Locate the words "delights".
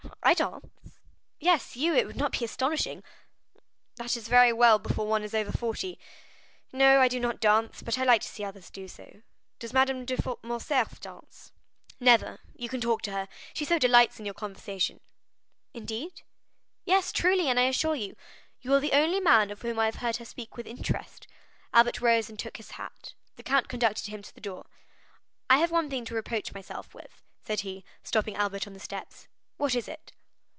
13.77-14.19